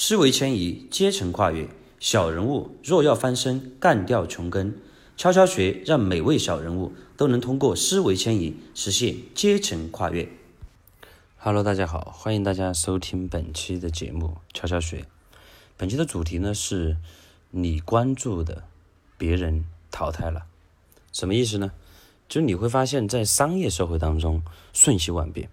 [0.00, 4.78] 思维迁移，阶层跨越，小人物若要翻身，干掉穷根。
[5.16, 10.28] 悄悄学，让每位小人物都能通过思维迁移实现阶层跨越。
[11.36, 15.00] Hello，大家好，欢迎大家收听本期的节目《悄悄学》。
[15.76, 16.96] 本期的主题呢是：
[17.50, 18.62] 你关注的，
[19.18, 20.46] 别人淘汰了，
[21.10, 21.72] 什么意思呢？
[22.28, 24.42] 就你会发现在商业社会当中，
[24.72, 25.50] 瞬息万变。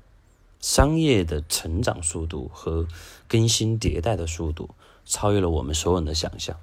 [0.65, 2.87] 商业的成长速度和
[3.27, 4.71] 更新迭代的速度
[5.05, 6.57] 超越了我们所有人的想象，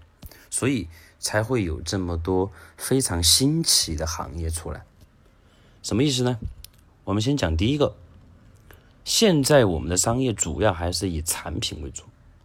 [0.51, 0.89] 所以
[1.21, 4.85] 才会有这么多非常新奇的行业出来。
[5.85, 6.41] 什么意思呢？
[7.05, 7.95] 我们先讲第一个，
[9.05, 12.03] 现在我们的商业主要还是以产品为主，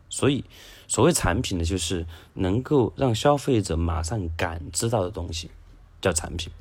[0.10, 0.46] 所以
[0.88, 2.06] 所谓产品呢，就是
[2.36, 5.50] 能够让消费者马上感知到的东西，
[6.00, 6.54] 叫产品。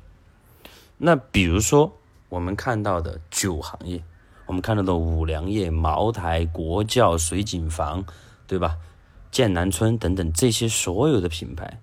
[0.97, 1.95] 那比如说
[2.29, 4.03] 我们看到的酒行业。
[4.47, 8.05] 我们看到的五粮液、茅台、国窖、水井坊，
[8.47, 8.77] 对吧？
[9.29, 11.79] 剑南春等等这些所有的品牌，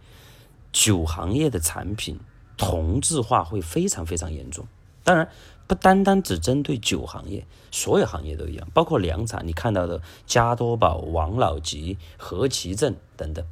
[0.73, 2.19] 酒行业的产品
[2.57, 4.67] 同质化会非常非常严重。
[5.05, 5.29] 当然，
[5.67, 13.45] 不单单只针对酒行业，所有行业都一样，包括粮厂，你看到的加多宝、王老吉、和其正等等，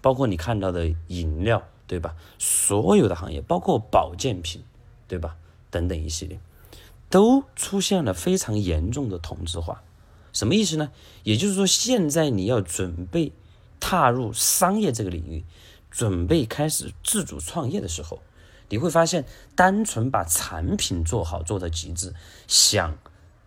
[0.00, 2.14] 包括你看到的饮料，对吧？
[2.38, 4.62] 所有的行业，包括保健品，
[5.08, 5.36] 对吧？
[5.70, 6.38] 等等一系列。
[7.10, 9.82] 都出现了非常严重的同质化，
[10.32, 10.90] 什么意思呢？
[11.24, 13.32] 也就是说，现在你要准备
[13.80, 15.44] 踏入商业这个领域，
[15.90, 18.22] 准备开始自主创业的时候，
[18.68, 22.14] 你会发现，单纯把产品做好做到极致，
[22.46, 22.96] 想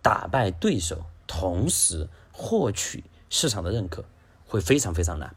[0.02, 4.04] 打败对手，同时获取市场的认可，
[4.46, 5.34] 会非常非常难。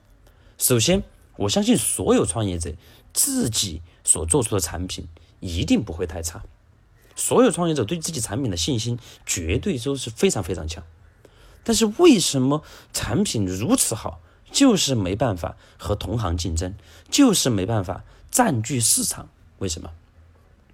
[0.57, 1.01] 首先，
[1.37, 2.73] 我相信所有创业者
[3.13, 5.07] 自己所做出的产品
[5.39, 6.43] 一定不会太差。
[7.17, 10.83] 所有创业者对自己产品的信心绝对都是非常非常强，
[11.63, 16.75] 但是为什么产品如此好，就是没办法和同行竞争，
[17.09, 19.27] 就是没办法占据市场？
[19.57, 19.89] 为什么？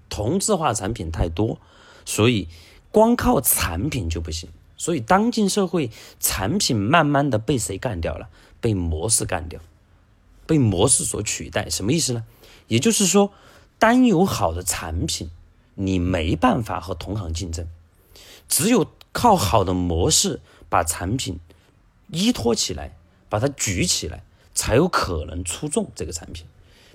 [0.09, 1.59] 同质化产品太多，
[2.05, 2.49] 所以
[2.91, 4.49] 光靠产品就不行。
[4.75, 5.89] 所以当今社会，
[6.19, 8.27] 产品慢慢的被谁干掉了？
[8.59, 9.61] 被模式干掉，
[10.45, 11.69] 被模式所取代。
[11.69, 12.25] 什么意思呢？
[12.67, 13.31] 也就是说，
[13.79, 15.29] 单有好的产品。
[15.75, 17.67] 你没办法和同行竞争，
[18.47, 21.39] 只有靠好的模式把产品
[22.07, 22.97] 依托起来，
[23.29, 24.23] 把它举起来，
[24.53, 26.45] 才有可能出众这个产品。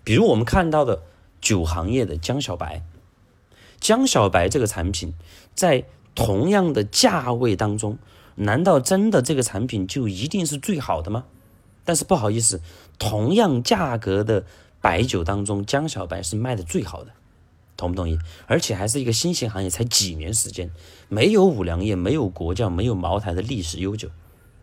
[0.05, 1.03] 比如我们看到的
[1.41, 2.83] 酒行业的江小白，
[3.81, 5.15] 江小白这个产品
[5.55, 5.85] 在
[6.15, 7.99] 同样的价位当中，
[8.37, 11.25] 难道真的这个产品就一定是最好的吗？
[11.85, 12.61] 但是不好意思，
[12.99, 14.45] 同样价格的
[14.81, 17.13] 白酒当中，江小白是卖的最好的。
[17.79, 18.19] 同不同意？
[18.47, 20.71] 而且还是一个新型行业，才几年时间，
[21.09, 24.11] 没有五粮液，没有国窖，没有茅台的历史悠久，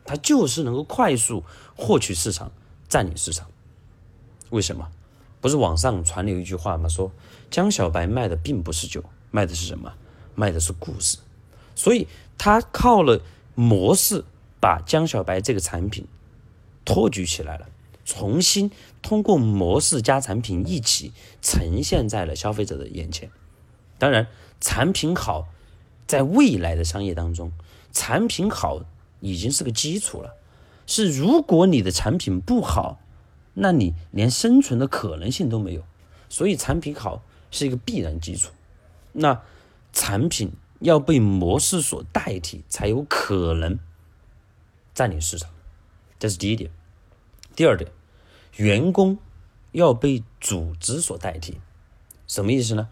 [0.04, 1.44] 它就是能够快速
[1.76, 2.52] 获取市场，
[2.90, 3.50] 占领市场。
[4.50, 4.92] 为什么？
[5.40, 6.90] 不是网上传流一句话吗？
[6.90, 7.12] 说
[7.50, 9.94] 江小白卖的并不是酒，卖的是什么？
[10.36, 11.18] 卖的是故事。
[11.74, 13.22] 所以他靠了
[13.54, 14.26] 模式，
[14.60, 16.06] 把江小白这个产品
[16.84, 17.68] 托举起来了。
[18.06, 18.72] 重新
[19.02, 21.12] 通过模式加产品一起
[21.42, 23.30] 呈现在了消费者的眼前。
[23.98, 24.28] 当然，
[24.62, 25.48] 产品好，
[26.06, 27.52] 在未来的商业当中，
[27.92, 28.84] 产品好
[29.20, 30.36] 已经是个基础了。
[30.86, 33.00] 是如果你的产品不好，
[33.56, 35.84] 那你连生存的可能性都没有。
[36.30, 38.52] 所以，产品好是一个必然基础。
[39.14, 39.42] 那
[39.94, 43.80] 产品要被模式所代替，才有可能
[44.94, 45.50] 占领市场。
[46.20, 46.70] 这是第一点。
[47.56, 47.90] 第二点，
[48.58, 49.18] 员工
[49.72, 51.58] 要被组织所代替，
[52.28, 52.90] 什么意思呢？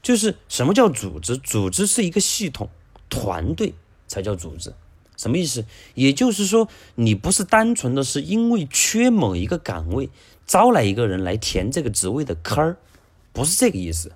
[0.00, 1.36] 就是什么叫组织？
[1.36, 2.68] 组织是一个系统，
[3.08, 3.74] 团队
[4.06, 4.72] 才叫组织。
[5.16, 5.64] 什么意思？
[5.94, 10.10] 也就是说，你不是单纯的是因为缺某一个岗位，
[10.46, 12.76] 招来一个人来填这个职位的坑儿，
[13.32, 14.12] 不是这个意思。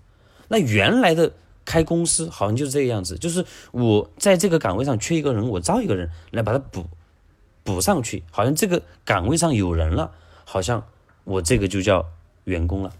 [0.48, 1.32] 那原来的
[1.64, 6.86] 开公司好像就是这个样子，就是我在这个岗位上缺一个人，我招一个人来把它补。
[7.72, 10.10] 补上去，好像这个岗位上有人了，
[10.44, 10.84] 好像
[11.22, 12.06] 我这个就叫
[12.44, 12.92] 员工了。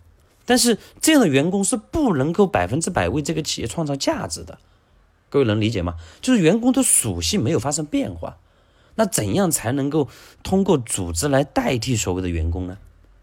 [0.46, 4.58] 但是这样的员工是不能够百分之百为这个企业创造价值的，
[5.28, 5.96] 各位能理解吗？
[6.20, 8.38] 就是员工的属性没有发生变化，
[8.94, 10.08] 那怎样才能够
[10.44, 12.78] 通过组织来代替所谓的员工呢？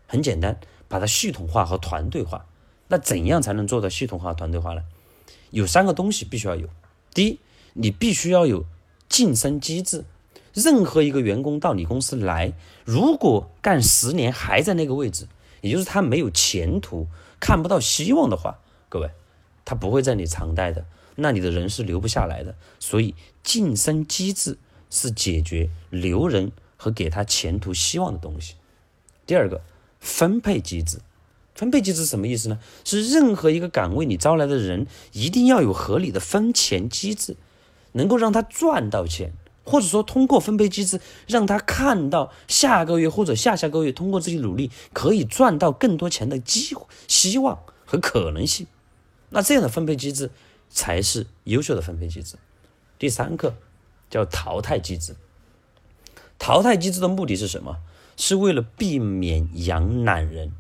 [0.06, 0.60] 很简单，
[0.90, 2.46] 把它系统化和团队化。
[2.90, 4.84] 那怎样才能做到系统化、团队化呢？
[5.52, 6.68] 有三个东西必须要有。
[7.14, 7.40] 第一，
[7.74, 8.66] 你必须要有
[9.08, 10.04] 晋升机制。
[10.58, 12.52] 任何一个员工到你公司来，
[12.84, 15.28] 如果干十年还在那个位置，
[15.62, 17.06] 也就是他没有前途、
[17.40, 18.58] 看不到希望的话，
[18.90, 19.12] 各位，
[19.64, 20.84] 他不会在你常待的，
[21.16, 22.56] 那你的人是留不下来的。
[22.80, 23.14] 所以
[23.44, 24.58] 晋升机制
[24.90, 28.56] 是解决留人和给他前途希望的东西。
[29.28, 29.62] 第二个，
[30.00, 30.98] 分配机制。
[31.54, 32.60] 分配机制什么意思呢？
[32.84, 37.36] 是任何一个岗位你招来的人，一定要有合理的分钱机制，
[37.92, 39.34] 能够让他赚到钱，
[39.68, 48.66] 或者说通过分配机制让他看到下个月或者下下个月通过自己努力可以赚到更多钱的机会、希望和可能性。
[49.30, 50.32] 那这样的分配机制
[50.70, 52.38] 才是优秀的分配机制。
[52.98, 53.58] 第三个
[54.10, 55.16] 叫淘汰机制。
[56.40, 57.78] 淘汰机制的目的是什么？
[58.16, 60.54] 是为了避免养懒人。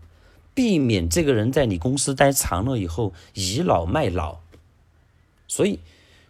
[0.54, 4.39] 避免这个人在你公司待长了以后倚老卖老，
[5.48, 5.80] 所以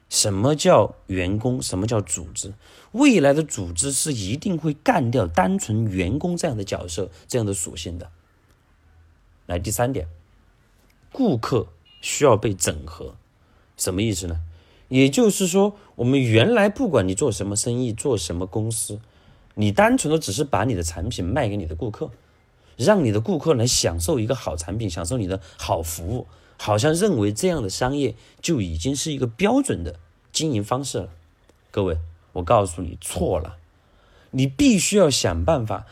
[0.09, 1.62] 什么叫员工？
[1.62, 2.54] 什么叫组织？
[2.92, 8.09] 未来的组织是一定会干掉单纯员工这样的角色、这样的属性的。
[9.45, 10.07] 来，第三点，
[11.12, 11.68] 顾客
[12.01, 13.15] 需要被整合，
[13.75, 14.42] 什么意思呢？
[14.89, 19.00] 也就是说，我们原来不管你做什么生意、做什么公司，
[19.56, 22.12] 你单纯的只是把你的产品卖给你的顾客。
[22.77, 26.27] 让你的顾客能享受一个好产品，享受你的好服务，
[26.57, 30.00] 好像认为这样的商业就已经是一个标准的
[30.31, 31.09] 经营方式了。
[31.71, 31.98] 各位，
[32.33, 33.57] 我告诉你错了，
[34.31, 35.86] 你必须要想办法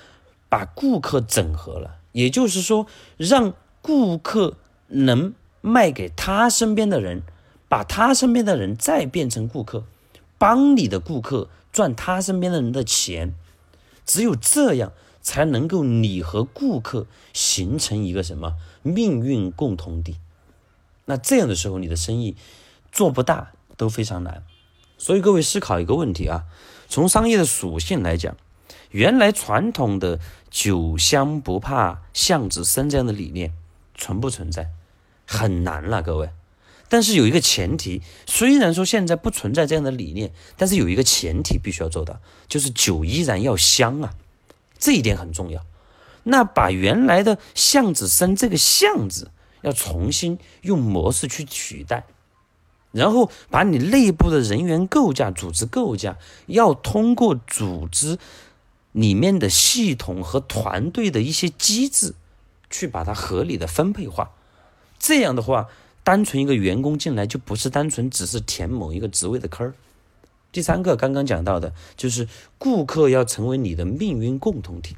[0.49, 4.57] 把顾客整合了，也就是说，让顾客
[4.87, 7.23] 能卖给他身边的人，
[7.69, 9.83] 把他身边的人再变成顾客，
[10.37, 13.33] 帮你的顾客赚他身边的人的钱，
[14.05, 14.91] 只有这样。
[15.25, 18.53] 才能够你和顾客形成一个什么
[18.83, 20.17] 命运共同体？
[21.05, 22.35] 那这样的时候，你的生意
[22.91, 24.43] 做不大都非常难。
[24.97, 26.45] 所以各位思考一个问题啊，
[26.87, 28.35] 从商业的属性来讲，
[28.91, 30.19] 原来传统的
[30.49, 33.53] 酒香不怕巷子深这样的理念
[33.93, 34.69] 存不存在？
[35.27, 36.29] 很难了，各位。
[36.87, 44.13] 但是有一个前提，虽然说现在不存在这样的理念，但是有一个前提必须要做到，就是酒依然要香啊。
[44.77, 45.65] 这一点很重要。
[46.23, 49.31] 那把原来的巷子深这个巷子
[49.65, 52.05] 要重新用模式去取代，
[52.91, 58.19] 然后把你内部的人员构架、组织构架，要通过组织
[58.91, 62.13] 里面的系统和团队的一些机制，
[62.69, 64.31] 去把它合理的分配化。
[64.99, 65.67] 这样的话，
[66.03, 69.73] 单纯一个员工进来就不是单纯只是填某一个职位的坑儿。
[70.51, 72.29] 第三个刚刚讲到的，就是
[72.59, 74.95] 顾客要成为你的命运共同体，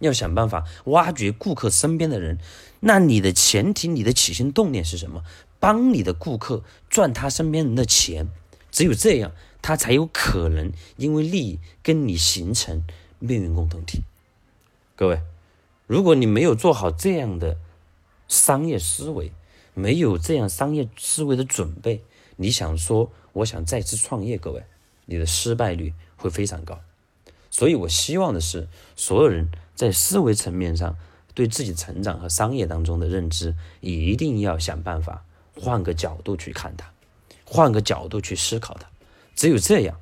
[0.00, 2.38] 要想办法挖掘顾客身边的人。
[2.80, 5.24] 那你的前提，你的起心动念是什么？
[5.60, 8.28] 帮你的顾客赚他身边人的钱，
[8.70, 12.84] 只有这样，他才有可能因为利益跟你形成
[13.18, 14.02] 命运共同体。
[14.94, 15.20] 各位，
[15.86, 17.56] 如果你没有做好这样的
[18.28, 19.32] 商业思维，
[19.74, 22.02] 没有这样商业思维的准备，
[22.36, 23.10] 你想说？
[23.34, 24.64] 我想再次创业，各位，
[25.04, 26.80] 你的失败率会非常高。
[27.58, 30.96] 所以我希望的是，所有人在思维层面上
[31.34, 35.24] 对自己成长和商业当中的认知，一定要想办法
[35.60, 36.92] 换个角度去看它，
[37.44, 38.88] 换个角度去思考它。
[39.34, 39.98] 只有这样，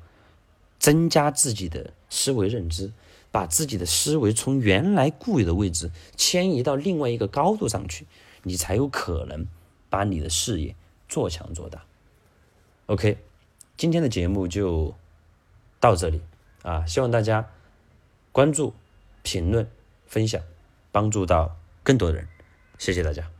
[0.77, 2.91] 增加自己的思维认知，
[3.31, 8.05] 把自己的思维从原来固有的位置迁移到另外一个高度上去，
[8.43, 9.47] 你才有可能
[9.89, 10.75] 把你的事业
[11.09, 11.83] 做强做大。
[12.85, 13.17] OK。
[13.75, 14.93] 今天的节目就
[15.79, 16.21] 到这里
[16.63, 16.85] 啊！
[16.85, 17.47] 希望大家
[18.31, 18.73] 关注、
[19.23, 19.69] 评论、
[20.05, 20.41] 分享，
[20.91, 22.27] 帮助到更多的人。
[22.77, 23.36] 谢谢大家。